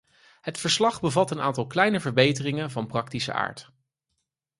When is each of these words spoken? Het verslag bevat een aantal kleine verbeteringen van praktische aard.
Het 0.41 0.57
verslag 0.57 0.99
bevat 1.01 1.31
een 1.31 1.41
aantal 1.41 1.67
kleine 1.67 1.99
verbeteringen 1.99 2.71
van 2.71 2.87
praktische 2.87 3.33
aard. 3.33 3.71